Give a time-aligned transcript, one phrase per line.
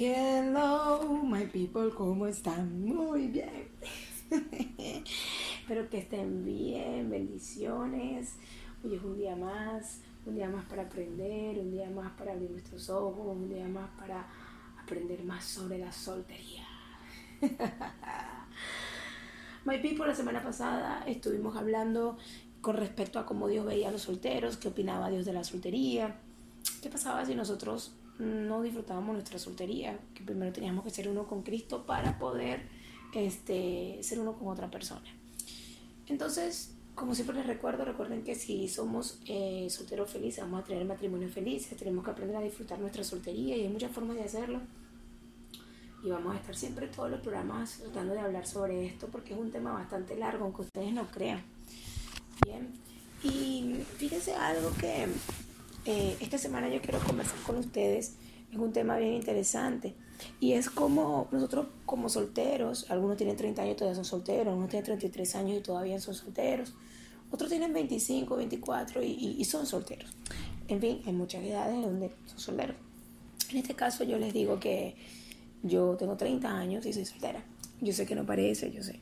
[0.00, 2.84] Hello, my people, ¿cómo están?
[2.84, 3.68] Muy bien.
[5.60, 8.36] Espero que estén bien, bendiciones.
[8.84, 12.48] Hoy es un día más, un día más para aprender, un día más para abrir
[12.48, 14.24] nuestros ojos, un día más para
[14.80, 16.64] aprender más sobre la soltería.
[19.64, 22.18] My people, la semana pasada estuvimos hablando
[22.60, 26.20] con respecto a cómo Dios veía a los solteros, qué opinaba Dios de la soltería,
[26.82, 31.42] qué pasaba si nosotros no disfrutábamos nuestra soltería, que primero teníamos que ser uno con
[31.42, 32.62] Cristo para poder
[33.14, 35.06] este, ser uno con otra persona.
[36.06, 40.84] Entonces, como siempre les recuerdo, recuerden que si somos eh, solteros felices, vamos a tener
[40.84, 44.60] matrimonio felices, tenemos que aprender a disfrutar nuestra soltería y hay muchas formas de hacerlo.
[46.02, 49.38] Y vamos a estar siempre todos los programas tratando de hablar sobre esto porque es
[49.38, 51.42] un tema bastante largo, aunque ustedes no crean.
[52.44, 52.68] Bien,
[53.22, 55.08] y fíjense algo que
[55.88, 58.16] eh, esta semana yo quiero conversar con ustedes.
[58.52, 59.94] Es un tema bien interesante.
[60.38, 64.68] Y es como nosotros como solteros, algunos tienen 30 años y todavía son solteros, algunos
[64.68, 66.74] tienen 33 años y todavía son solteros,
[67.30, 70.10] otros tienen 25, 24 y, son solteros.
[70.66, 72.76] En fin, hay muchas edades donde son solteros.
[73.50, 74.94] En este caso yo les digo que
[75.62, 77.42] yo tengo 30 años y soy soltera.
[77.80, 79.00] Yo sé que no parece, yo sé.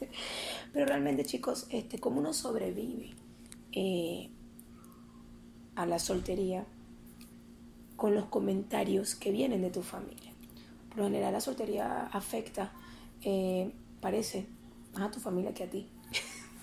[0.74, 3.14] Pero realmente chicos, este, ¿cómo uno sobrevive?
[3.72, 4.28] Eh,
[5.76, 6.64] a la soltería
[7.96, 10.32] con los comentarios que vienen de tu familia.
[10.88, 12.72] Por lo general la soltería afecta,
[13.22, 14.46] eh, parece,
[14.94, 15.88] más a tu familia que a ti.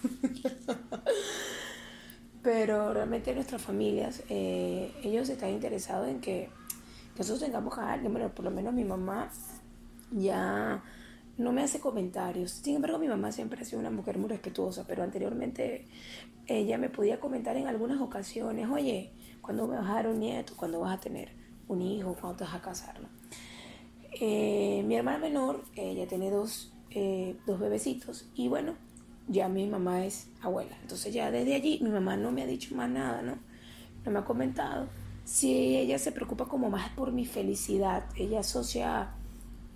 [2.43, 6.49] Pero realmente nuestras familias, eh, ellos están interesados en que
[7.17, 9.29] nosotros tengamos a alguien, bueno, por lo menos mi mamá
[10.11, 10.81] ya
[11.39, 12.51] no me hace comentarios.
[12.51, 15.87] Sin embargo, mi mamá siempre ha sido una mujer muy respetuosa, pero anteriormente
[16.45, 20.53] ella me podía comentar en algunas ocasiones, oye, ¿cuándo me vas a dar un nieto?
[20.57, 21.29] ¿Cuándo vas a tener
[21.69, 22.13] un hijo?
[22.19, 22.99] ¿Cuándo te vas a casar?
[24.19, 28.75] Eh, mi hermana menor, ella tiene dos, eh, dos bebecitos y bueno,
[29.29, 30.77] ya mi mamá es abuela.
[30.81, 33.37] Entonces ya desde allí mi mamá no me ha dicho más nada, ¿no?
[34.03, 34.89] No me ha comentado.
[35.23, 39.13] Si ella se preocupa como más por mi felicidad, ella asocia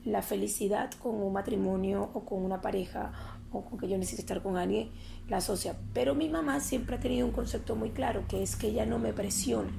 [0.05, 3.11] la felicidad con un matrimonio o con una pareja
[3.51, 4.89] o con que yo necesito estar con alguien,
[5.29, 5.75] la asocia.
[5.93, 8.99] Pero mi mamá siempre ha tenido un concepto muy claro, que es que ella no
[8.99, 9.69] me presiona.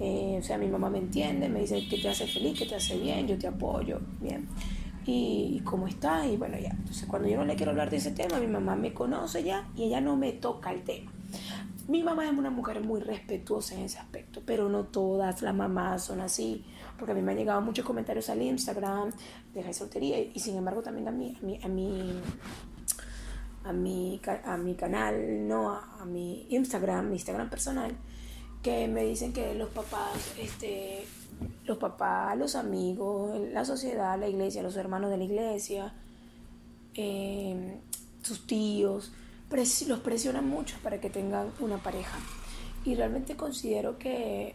[0.00, 2.74] Eh, o sea, mi mamá me entiende, me dice que te hace feliz, que te
[2.74, 4.48] hace bien, yo te apoyo, bien.
[5.06, 6.70] Y, cómo está, y bueno, ya.
[6.70, 9.68] Entonces, cuando yo no le quiero hablar de ese tema, mi mamá me conoce ya
[9.74, 11.10] y ella no me toca el tema.
[11.88, 16.04] Mi mamá es una mujer muy respetuosa en ese aspecto, pero no todas las mamás
[16.04, 16.64] son así,
[16.98, 19.10] porque a mí me han llegado muchos comentarios al Instagram
[19.54, 22.20] de soltería y, sin embargo también a mí, a mí, a mí
[23.64, 27.96] a mi, a mi canal, no a, mi Instagram, mi Instagram personal,
[28.62, 31.04] que me dicen que los papás, este,
[31.64, 35.92] los papás, los amigos, la sociedad, la iglesia, los hermanos de la iglesia,
[36.94, 37.78] em,
[38.22, 39.12] sus tíos,
[39.50, 42.18] los presionan mucho para que tengan una pareja.
[42.84, 44.54] Y realmente considero que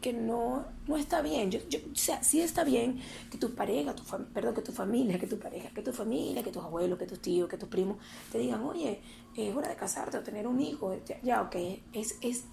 [0.00, 1.50] que no, no está bien.
[1.50, 3.00] Yo, yo, o sea, sí está bien
[3.30, 4.02] que tu pareja, tu
[4.32, 7.20] perdón, que tu familia, que tu pareja, que tu familia, que tus abuelos, que tus
[7.20, 7.98] tíos, que tus primos
[8.32, 9.00] te digan, oye,
[9.36, 10.96] es hora de casarte o tener un hijo.
[11.22, 11.56] Ya, ok,
[11.92, 12.44] es, es,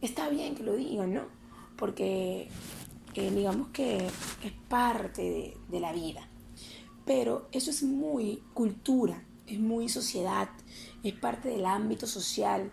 [0.00, 1.22] está bien que lo digan, ¿no?
[1.76, 2.48] Porque
[3.14, 6.28] eh, digamos que es parte de, de, la vida.
[7.06, 10.48] Pero eso es muy cultura, es muy sociedad,
[11.02, 12.70] es parte del ámbito social,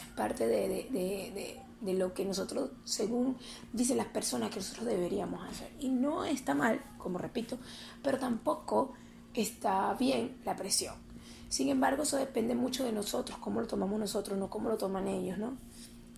[0.00, 3.36] es parte de, de de lo que nosotros, según
[3.72, 5.70] dicen las personas, que nosotros deberíamos hacer.
[5.78, 7.58] Y no está mal, como repito,
[8.02, 8.94] pero tampoco
[9.34, 10.94] está bien la presión.
[11.48, 15.08] Sin embargo, eso depende mucho de nosotros, cómo lo tomamos nosotros, no cómo lo toman
[15.08, 15.58] ellos, ¿no?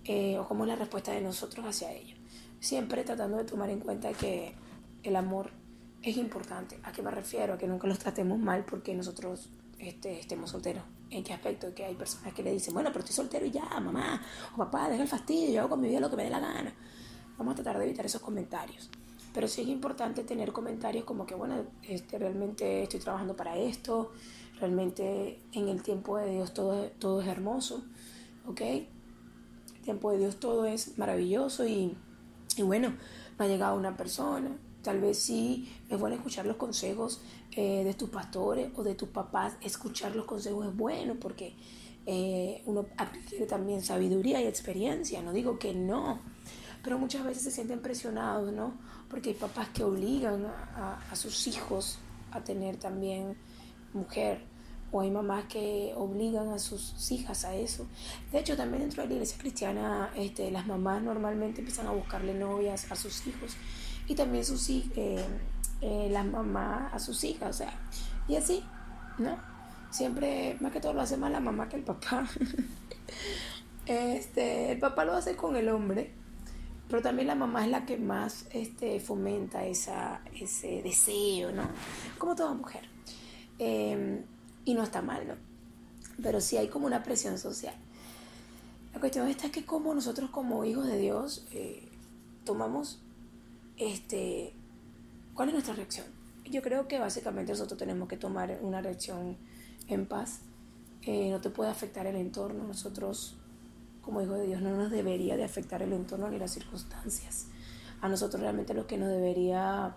[0.04, 2.16] Eh, o cómo es la respuesta de nosotros hacia ellos.
[2.60, 4.54] Siempre tratando de tomar en cuenta que
[5.03, 5.50] el amor
[6.03, 6.78] es importante.
[6.84, 7.54] ¿A qué me refiero?
[7.54, 10.82] A que nunca los tratemos mal porque nosotros este, estemos solteros.
[11.10, 11.75] ¿En qué aspecto?
[11.75, 14.20] Que hay personas que le dicen, bueno, pero estoy soltero y ya, mamá,
[14.54, 16.41] o papá, deja el fastidio, yo hago con mi vida lo que me dé la
[16.41, 16.75] gana.
[17.38, 18.91] Vamos a tratar de evitar esos comentarios.
[19.32, 24.12] Pero sí es importante tener comentarios como que, bueno, este, realmente estoy trabajando para esto,
[24.59, 27.84] realmente en el tiempo de Dios todo, todo es hermoso,
[28.47, 28.60] ¿ok?
[28.62, 31.97] El tiempo de Dios todo es maravilloso y,
[32.56, 32.95] y bueno,
[33.39, 34.56] me ha llegado una persona,
[34.86, 37.21] Tal vez sí es bueno escuchar los consejos
[37.56, 39.54] eh, de tus pastores o de tus papás.
[39.60, 41.56] Escuchar los consejos es bueno porque
[42.06, 45.22] eh, uno adquiere también sabiduría y experiencia.
[45.22, 46.21] No digo que no,
[46.84, 48.74] pero muchas veces se sienten presionados, ¿no?
[49.10, 51.98] Porque hay papás que obligan a, a sus hijos
[52.30, 53.36] a tener también
[53.92, 54.39] mujer
[54.92, 57.89] o hay mamás que obligan a sus hijas a eso.
[58.30, 62.34] De hecho, también dentro de la iglesia cristiana, este, las mamás normalmente empiezan a buscarle
[62.34, 63.56] novias a sus hijos
[64.08, 65.24] y también sus eh,
[65.80, 67.72] eh, las mamás a sus hijas, o sea,
[68.28, 68.62] y así,
[69.18, 69.36] ¿no?
[69.91, 72.28] Siempre, más que todo lo hace más la mamá que el papá.
[73.86, 76.12] este, el papá lo hace con el hombre,
[76.88, 81.64] pero también la mamá es la que más este, fomenta esa, ese deseo, ¿no?
[82.18, 82.88] Como toda mujer.
[83.58, 84.22] Em,
[84.64, 85.34] y no está mal, ¿no?
[86.22, 87.74] Pero sí hay como una presión social.
[88.94, 91.88] La cuestión está que como nosotros como hijos de Dios eh,
[92.44, 93.00] tomamos,
[93.77, 94.53] este,
[95.34, 96.07] ¿cuál es nuestra reacción?
[96.45, 99.37] Yo creo que básicamente nosotros tenemos que tomar una reacción
[99.89, 100.41] en paz.
[101.03, 102.65] Eh, no te puede afectar el entorno.
[102.65, 103.37] Nosotros
[104.03, 107.49] como hijos de Dios no nos debería de afectar el entorno ni las circunstancias.
[108.01, 109.97] A nosotros realmente lo que nos debería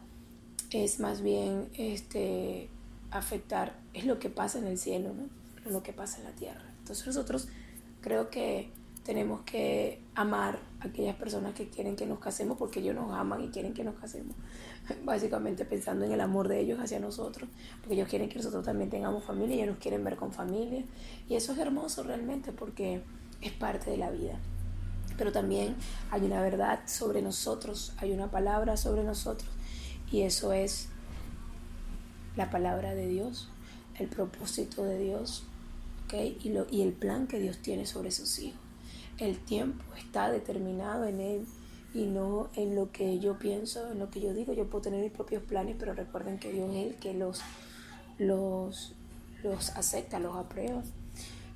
[0.71, 2.69] es más bien este,
[3.11, 5.71] afectar es lo que pasa en el cielo, ¿no?
[5.71, 6.63] lo que pasa en la tierra.
[6.79, 7.47] Entonces nosotros
[8.01, 8.71] creo que
[9.03, 13.49] tenemos que amar aquellas personas que quieren que nos casemos porque ellos nos aman y
[13.49, 14.35] quieren que nos casemos.
[15.03, 17.49] Básicamente pensando en el amor de ellos hacia nosotros,
[17.81, 20.83] porque ellos quieren que nosotros también tengamos familia, y ellos nos quieren ver con familia.
[21.27, 23.01] Y eso es hermoso realmente porque
[23.41, 24.39] es parte de la vida.
[25.17, 25.75] Pero también
[26.11, 29.49] hay una verdad sobre nosotros, hay una palabra sobre nosotros
[30.11, 30.87] y eso es
[32.37, 33.49] la palabra de Dios,
[33.97, 35.43] el propósito de Dios
[36.13, 38.68] y, lo, y el plan que Dios tiene sobre sus hijos.
[39.19, 41.45] El tiempo está determinado en Él
[41.93, 44.53] y no en lo que yo pienso, en lo que yo digo.
[44.53, 47.41] Yo puedo tener mis propios planes, pero recuerden que Dios es el que los,
[48.17, 48.95] los,
[49.43, 50.81] los acepta, los aprueba.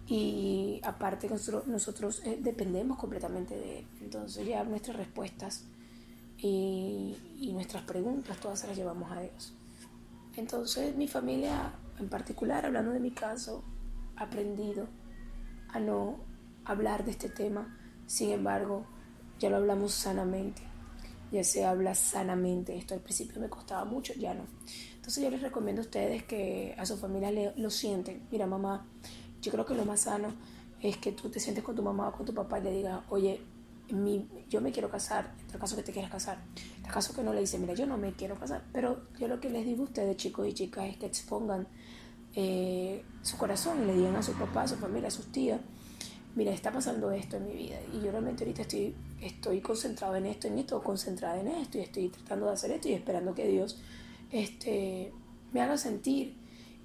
[0.08, 3.86] Y aparte nosotros, nosotros eh, dependemos completamente de Él.
[4.02, 5.64] Entonces ya nuestras respuestas
[6.38, 9.54] y, y nuestras preguntas todas las llevamos a Dios.
[10.36, 13.64] Entonces mi familia en particular, hablando de mi caso,
[14.18, 14.88] ha aprendido
[15.70, 16.33] a no
[16.66, 17.78] hablar de este tema.
[18.06, 18.86] Sin embargo,
[19.40, 20.62] ya lo hablamos sanamente.
[21.32, 22.78] Ya se habla sanamente.
[22.78, 24.46] Esto al principio me costaba mucho, ya no.
[24.96, 28.28] Entonces yo les recomiendo a ustedes que a su familia le, lo sienten.
[28.32, 28.86] Mira, mamá,
[29.42, 30.34] yo creo que lo más sano
[30.82, 33.02] es que tú te sientes con tu mamá o con tu papá y le digas,
[33.10, 33.42] oye,
[33.90, 36.38] mi, yo me quiero casar, en el caso que te quieras casar.
[36.80, 38.64] En el caso que no le dice, mira, yo no me quiero casar.
[38.72, 41.68] Pero yo lo que les digo a ustedes, chicos y chicas, es que expongan
[42.36, 45.60] eh, su corazón le digan a su papá, a su familia, a sus tías,
[46.36, 50.26] mira, está pasando esto en mi vida y yo realmente ahorita estoy, estoy concentrado en
[50.26, 53.48] esto, en esto, concentrada en esto y estoy tratando de hacer esto y esperando que
[53.48, 53.80] Dios
[54.32, 55.12] este,
[55.52, 56.36] me haga sentir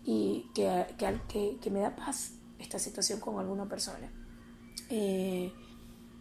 [0.05, 0.87] y que,
[1.29, 4.11] que, que, me da paz esta situación con alguna persona.
[4.91, 5.53] Eh,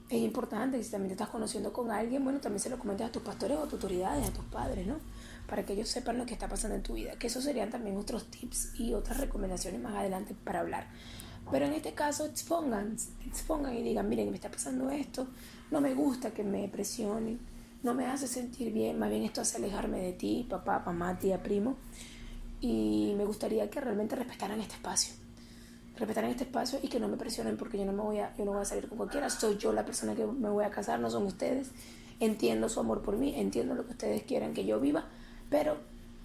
[0.09, 3.07] es importante que si también te estás conociendo con alguien, bueno, también se lo comentes
[3.07, 5.00] a tus pastores o a tus autoridades, a tus padres, ¿no?
[5.47, 7.18] Para que ellos sepan lo que está pasando en tu vida.
[7.19, 10.88] Que esos serían también otros tips y otras recomendaciones más adelante para hablar.
[11.51, 15.27] Pero en este caso expongan, expongan y digan, miren, me está pasando esto,
[15.71, 17.39] no me gusta que me presionen,
[17.83, 21.41] no me hace sentir bien, más bien esto hace alejarme de ti, papá, mamá, tía,
[21.41, 21.77] primo.
[22.59, 25.13] Y me gustaría que realmente respetaran este espacio
[25.97, 28.45] respetaran este espacio y que no me presionen porque yo no me voy a, yo
[28.45, 30.99] no voy a salir con cualquiera, soy yo la persona que me voy a casar,
[30.99, 31.71] no son ustedes.
[32.19, 35.05] Entiendo su amor por mí, entiendo lo que ustedes quieran que yo viva,
[35.49, 35.77] pero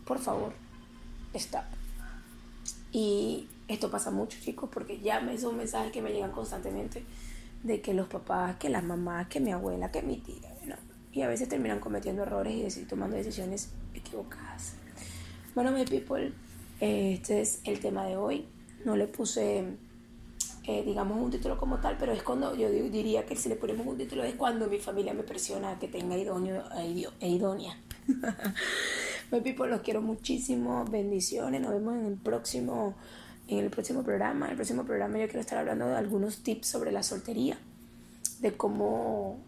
[0.07, 0.53] por favor,
[1.35, 1.69] está.
[2.93, 7.05] Y esto pasa mucho, chicos, porque ya me son mensajes que me llegan constantemente
[7.63, 10.77] de que los papás, que las mamás, que mi abuela, que mi tía, ¿no?
[11.13, 14.75] Y a veces terminan cometiendo errores y tomando decisiones equivocadas.
[15.55, 16.33] Bueno, mi people,
[16.81, 18.47] este es el tema de hoy
[18.85, 19.65] no le puse,
[20.65, 23.87] eh, digamos, un título como tal, pero es cuando yo diría que si le ponemos
[23.87, 26.65] un título es cuando mi familia me presiona a que tenga idóneo
[27.21, 27.79] e idónea.
[29.31, 32.95] My people, los quiero muchísimo, bendiciones, nos vemos en el próximo
[33.49, 34.47] en el próximo programa.
[34.47, 37.59] En el próximo programa yo quiero estar hablando de algunos tips sobre la soltería,
[38.41, 39.39] de cómo,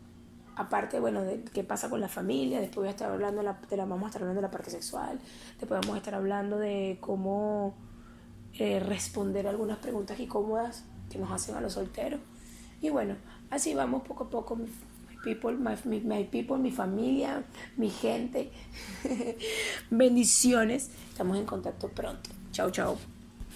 [0.56, 3.58] aparte, bueno, de qué pasa con la familia, después voy a estar hablando de la,
[3.68, 5.18] de la vamos a estar hablando de la parte sexual,
[5.58, 7.74] después vamos a estar hablando de cómo
[8.58, 12.20] eh, responder algunas preguntas incómodas que nos hacen a los solteros.
[12.80, 13.16] Y bueno,
[13.50, 14.58] así vamos poco a poco,
[15.24, 17.44] people, my, people, mi familia,
[17.76, 18.52] mi gente.
[19.90, 20.90] Bendiciones.
[21.08, 22.30] Estamos en contacto pronto.
[22.52, 23.13] Chao, chao.